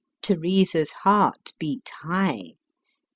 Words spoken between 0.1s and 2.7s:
Teresa's heart beat high.